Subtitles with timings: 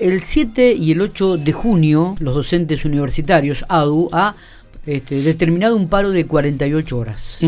[0.00, 4.34] El 7 y el 8 de junio, los docentes universitarios, ADU, ha
[4.86, 7.40] este, determinado un paro de 48 horas.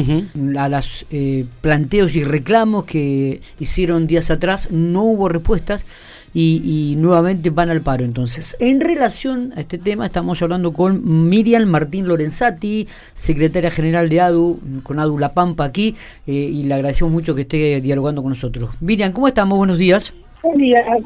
[0.58, 5.86] A los eh, planteos y reclamos que hicieron días atrás no hubo respuestas
[6.34, 8.04] y, nuevamente van al paro.
[8.04, 14.20] Entonces, en relación a este tema, estamos hablando con Miriam Martín Lorenzati, secretaria general de
[14.20, 18.30] ADU, con ADU La Pampa aquí, eh, y le agradecemos mucho que esté dialogando con
[18.30, 18.70] nosotros.
[18.80, 19.56] Miriam, ¿cómo estamos?
[19.56, 20.12] Buenos días.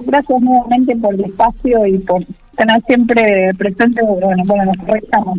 [0.06, 2.24] Gracias nuevamente por el espacio y por
[2.56, 4.02] tener siempre presente.
[4.02, 5.38] Bueno, bueno, nos restamos.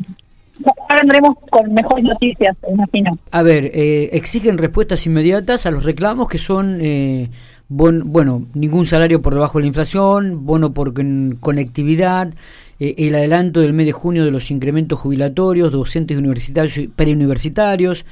[0.63, 3.17] Ahora vendremos con mejores noticias, imagino.
[3.31, 7.30] A ver, eh, exigen respuestas inmediatas a los reclamos que son, eh,
[7.67, 10.94] bueno, ningún salario por debajo de la inflación, bono por
[11.39, 12.34] conectividad,
[12.80, 18.05] eh, el adelanto del mes de junio de los incrementos jubilatorios, docentes universitarios y preuniversitarios,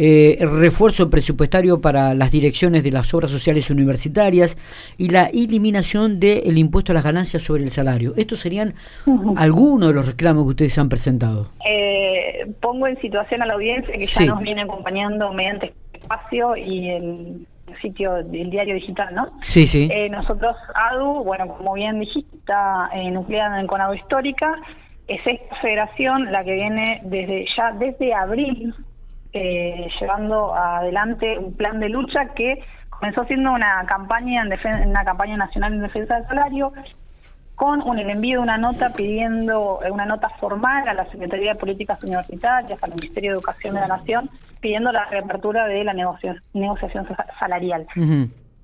[0.00, 4.56] eh, refuerzo presupuestario para las direcciones de las obras sociales universitarias
[4.96, 8.14] y la eliminación del impuesto a las ganancias sobre el salario.
[8.16, 8.74] Estos serían
[9.36, 11.50] algunos de los reclamos que ustedes han presentado.
[11.68, 16.56] Eh, pongo en situación a la audiencia que ya nos viene acompañando mediante este espacio
[16.56, 17.46] y el
[17.82, 19.32] sitio del diario digital, ¿no?
[19.42, 19.88] Sí, sí.
[19.90, 24.54] Eh, nosotros, ADU, bueno, como bien dijiste, está eh, nucleada en Conado Histórica.
[25.08, 28.74] Es esta federación la que viene desde ya desde abril
[29.32, 35.36] eh, llevando adelante un plan de lucha que comenzó siendo una campaña en una campaña
[35.36, 36.72] nacional en defensa del salario
[37.58, 41.54] con un, el envío de una nota pidiendo eh, una nota formal a la Secretaría
[41.54, 45.92] de Políticas Universitarias, al Ministerio de Educación de la Nación, pidiendo la reapertura de la
[45.92, 47.08] negociación,
[47.40, 47.86] salarial.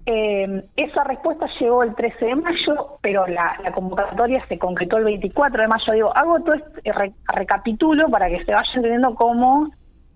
[0.06, 5.62] Eh, esa respuesta llegó el 13 de mayo, pero la, convocatoria se concretó el 24
[5.62, 5.92] de mayo.
[5.92, 6.92] Digo, hago todo este
[7.26, 9.70] recapitulo para que se vaya entendiendo cómo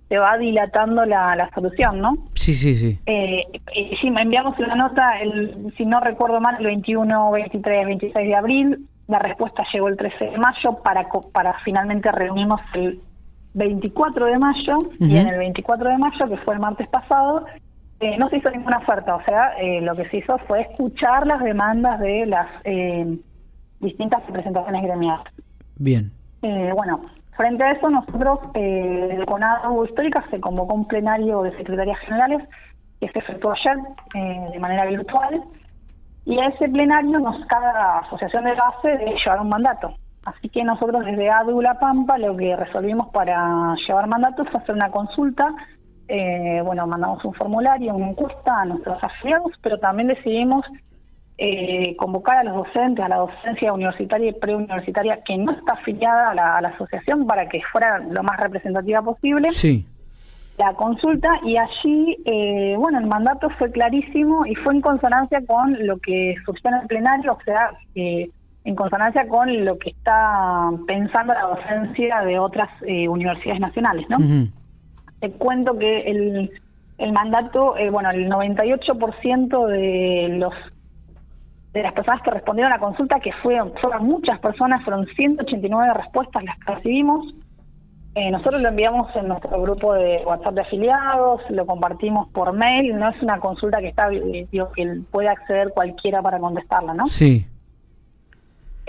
[0.09, 2.17] se va dilatando la, la solución, ¿no?
[2.35, 2.99] Sí, sí, sí.
[3.07, 3.45] Eh,
[4.01, 8.35] sí, me enviamos una nota, el, si no recuerdo mal, el 21, 23, 26 de
[8.35, 8.87] abril.
[9.07, 13.01] La respuesta llegó el 13 de mayo para, para finalmente reunirnos el
[13.55, 14.79] 24 de mayo.
[14.99, 17.45] Y en el 24 de mayo, que fue el martes pasado,
[18.01, 19.15] eh, no se hizo ninguna oferta.
[19.15, 23.19] O sea, eh, lo que se hizo fue escuchar las demandas de las eh,
[23.81, 25.27] distintas representaciones gremiales.
[25.77, 26.13] Bien.
[26.43, 27.01] Eh, bueno,
[27.39, 32.43] Frente a eso, nosotros, eh, con ADU Histórica, se convocó un plenario de secretarias generales
[33.01, 33.77] que se efectuó ayer
[34.17, 35.45] eh, de manera virtual,
[36.25, 39.95] y a ese plenario nos cada asociación de base de llevar un mandato.
[40.25, 44.75] Así que nosotros desde ADU La Pampa lo que resolvimos para llevar mandatos fue hacer
[44.75, 45.55] una consulta.
[46.09, 50.67] Eh, bueno, mandamos un formulario, una encuesta a nuestros afiliados, pero también decidimos
[51.41, 56.31] eh, convocar a los docentes, a la docencia universitaria y preuniversitaria que no está afiliada
[56.31, 59.53] a la, asociación para que fuera lo más representativa posible.
[59.53, 59.87] Sí.
[60.59, 65.87] La consulta y allí, eh, bueno, el mandato fue clarísimo y fue en consonancia con
[65.87, 68.29] lo que surgió en el plenario, o sea, eh,
[68.65, 74.19] en consonancia con lo que está pensando la docencia de otras eh, universidades nacionales, ¿no?
[75.21, 76.51] Te cuento que el,
[76.99, 80.53] el mandato, bueno, el 98% de los
[81.79, 85.95] de las personas que respondieron a la consulta, que fueron, fueron muchas personas, fueron 189
[85.95, 87.35] respuestas las que recibimos.
[88.15, 92.99] Eh, nosotros lo enviamos en nuestro grupo de WhatsApp de afiliados, lo compartimos por mail,
[92.99, 97.07] no es una consulta que está eh, que puede acceder cualquiera para contestarla, ¿no?
[97.07, 97.47] Sí.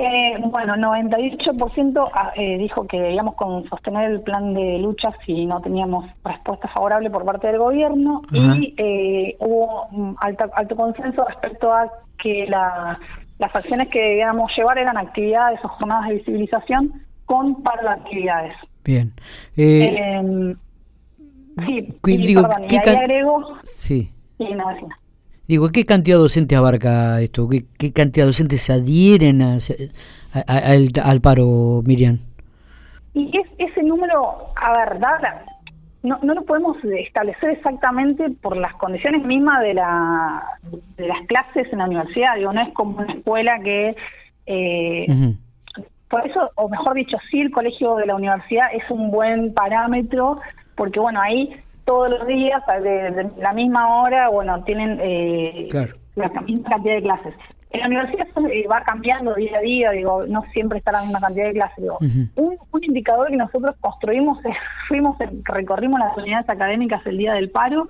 [0.01, 5.45] Eh, bueno, 98% ah, eh, dijo que debíamos con sostener el plan de lucha si
[5.45, 11.73] no teníamos respuesta favorable por parte del gobierno y eh, hubo alto, alto consenso respecto
[11.73, 16.93] a que las acciones que debíamos llevar eran actividades o jornadas de visibilización
[17.25, 18.55] con par de actividades.
[18.85, 19.11] Bien.
[19.57, 20.55] Eh,
[21.67, 23.57] sí, digo, y ahí agrego...
[23.63, 24.13] Sí.
[24.37, 24.63] Y no,
[25.49, 27.49] Digo, ¿qué cantidad de docentes abarca esto?
[27.49, 32.19] ¿Qué, cantidad de docentes se adhieren al, paro, Miriam?
[33.15, 34.99] Y es, ese número, a ver,
[36.03, 40.43] no, no lo podemos establecer exactamente por las condiciones mismas de, la,
[40.97, 42.35] de las clases en la universidad.
[42.35, 43.95] Digo, no es como una escuela que...
[44.45, 45.07] Eh,
[46.11, 50.37] por eso, o mejor dicho, sí, el colegio de la universidad es un buen parámetro,
[50.75, 51.55] porque bueno, ahí
[51.89, 55.67] todos los días, de, la misma hora, bueno, tienen eh,
[56.13, 57.33] la misma cantidad de clases.
[57.71, 61.19] En la universidad eh, va cambiando día a día, digo, no siempre está la misma
[61.19, 61.85] cantidad de clases.
[62.35, 64.37] un, indicador que nosotros construimos,
[64.87, 67.87] fuimos, recorrimos las unidades académicas el día del paro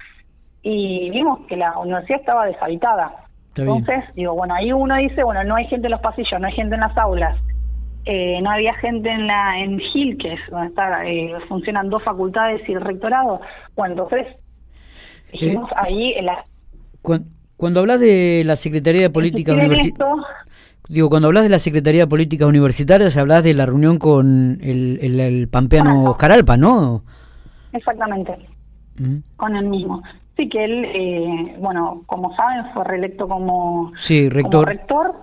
[0.62, 3.25] y vimos que la universidad estaba deshabitada.
[3.57, 6.54] Entonces, digo, bueno, ahí uno dice, bueno, no hay gente en los pasillos, no hay
[6.54, 7.36] gente en las aulas,
[8.06, 12.04] eh, no había gente en la en Gil, que es donde está, eh, funcionan dos
[12.04, 13.42] facultades y el rectorado.
[13.75, 14.28] Bueno, entonces
[15.31, 16.46] dijimos eh, ahí en la...
[17.01, 20.24] Cuando, hablas de la Secretaría de Política Universitaria...
[20.90, 24.98] Digo, cuando hablas de la Secretaría de Políticas Universitarias, hablas de la reunión con el,
[25.19, 27.04] el, pampeano Oscar Alpa, ¿no?
[27.74, 28.36] Exactamente,
[28.98, 29.18] mm.
[29.36, 30.01] con el mismo.
[30.36, 34.66] Sí, que él, eh, bueno, como saben, fue reelecto como, sí, rector.
[34.66, 35.13] rector,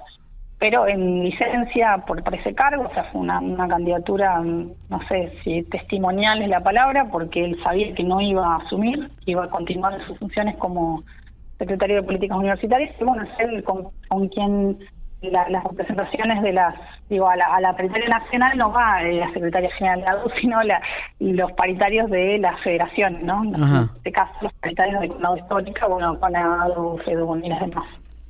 [0.58, 5.62] pero en licencia por, ese cargo, o sea, fue una, una candidatura, no sé si
[5.64, 9.94] testimonial es la palabra, porque él sabía que no iba a asumir, iba a continuar
[9.94, 11.02] en sus funciones como
[11.58, 14.78] secretario de Políticas Universitarias, y bueno, es él con, con quien
[15.22, 16.74] las representaciones de las,
[17.08, 20.30] digo, a la, a la paritaria nacional no va eh, la secretaria general de ADU,
[20.40, 20.80] sino la,
[21.18, 23.44] los paritarios de las federaciones, ¿no?
[23.44, 27.86] En este caso, los paritarios de Condado Histórica, bueno, con ADU, FEDU y las demás.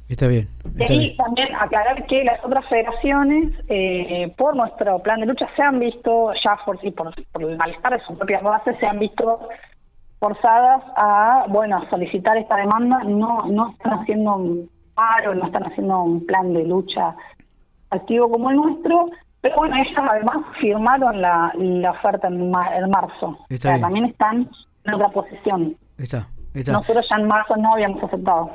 [0.08, 0.48] Está bien.
[0.76, 5.80] y también aclarar que las otras federaciones, eh, por nuestro plan de lucha, se han
[5.80, 9.48] visto, ya por, por, por el malestar de sus propias bases, se han visto
[10.20, 14.40] forzadas a, bueno, a solicitar esta demanda, no, no están haciendo
[14.94, 17.14] paro, no están haciendo un plan de lucha
[17.90, 19.10] activo como el nuestro,
[19.40, 23.38] pero bueno, ellas además firmaron la, la oferta en, marzo.
[23.50, 24.48] o sea, también están
[24.84, 25.76] en otra posición.
[25.98, 26.28] Está.
[26.64, 28.50] Nosotros ya en marzo no habíamos aceptado.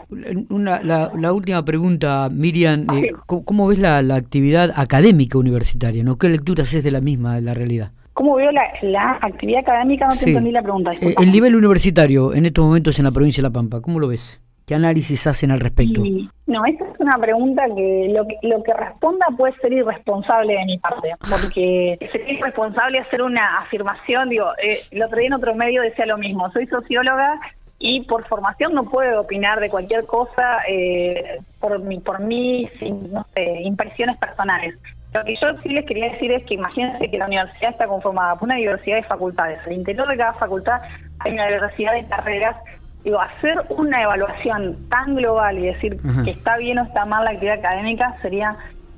[0.50, 6.04] Una, la, la última pregunta, Miriam, eh, ¿cómo, ves la, la, actividad académica universitaria?
[6.04, 6.18] ¿no?
[6.18, 7.92] ¿Qué lecturas es de la misma, de la realidad?
[8.14, 10.08] ¿Cómo veo la, la actividad académica?
[10.08, 10.92] No te entendí la pregunta.
[11.00, 14.08] Eh, el nivel universitario en estos momentos en la provincia de La Pampa, ¿cómo lo
[14.08, 14.42] ves?
[14.66, 16.02] ¿Qué análisis hacen al respecto?
[16.46, 20.66] no, esta es una pregunta que lo, que lo que responda puede ser irresponsable de
[20.66, 25.56] mi parte, porque sería irresponsable hacer una afirmación, digo, eh, el otro día en otro
[25.56, 27.40] medio decía lo mismo, soy socióloga
[27.82, 33.26] y por formación no puedo opinar de cualquier cosa eh, por, mi, por mis no
[33.34, 34.76] sé, impresiones personales.
[35.14, 38.36] Lo que yo sí les quería decir es que imagínense que la universidad está conformada
[38.36, 39.60] por una diversidad de facultades.
[39.66, 40.82] Al interior de cada facultad
[41.20, 42.56] hay una diversidad de carreras
[43.04, 47.32] digo, hacer una evaluación tan global y decir que está bien o está mal la
[47.32, 48.56] actividad académica sería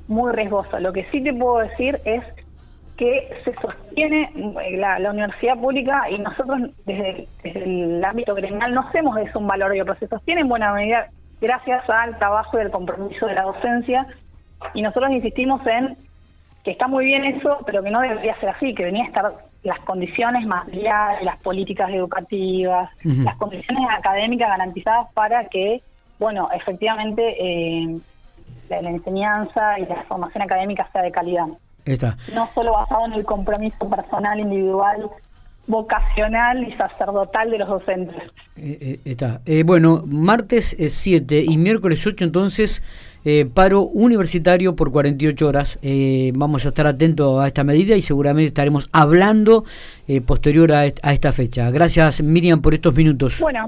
[0.08, 0.78] muy riesgoso.
[0.78, 2.22] Lo que sí te puedo decir es
[2.96, 4.30] que se sostiene
[4.62, 9.46] eh, la, universidad pública y nosotros desde, el ámbito gremial no hacemos de eso un
[9.46, 11.08] valor, pero se sostiene en buena medida
[11.40, 14.06] gracias al trabajo y al compromiso de la docencia
[14.72, 15.96] y nosotros insistimos en
[16.64, 19.34] que está muy bien eso, pero que no debería ser así, que venía a estar
[19.62, 25.82] las condiciones materiales, las políticas educativas, las condiciones académicas garantizadas para que,
[26.18, 27.98] bueno, efectivamente eh,
[28.68, 31.46] la, enseñanza y la formación académica sea de calidad.
[31.84, 32.16] Está.
[32.34, 35.10] No solo basado en el compromiso personal, individual,
[35.66, 38.22] vocacional y sacerdotal de los docentes.
[38.56, 39.40] Eh, eh, está.
[39.64, 42.82] bueno, martes 7 y miércoles 8 entonces
[43.26, 45.78] eh, paro universitario por 48 horas.
[45.82, 49.64] Eh, vamos a estar atentos a esta medida y seguramente estaremos hablando
[50.06, 51.70] eh, posterior a, esta fecha.
[51.70, 53.40] Gracias Miriam por estos minutos.
[53.40, 53.66] Bueno,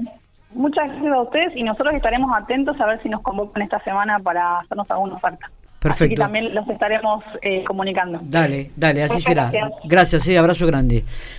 [0.53, 4.19] muchas gracias a ustedes y nosotros estaremos atentos a ver si nos convocan esta semana
[4.19, 5.49] para hacernos alguna oferta.
[5.89, 6.13] Perfecto.
[6.13, 7.23] Así también los estaremos
[7.65, 8.19] comunicando.
[8.21, 9.51] Dale, dale, así será.
[9.85, 11.03] Gracias, gracias abrazo grande.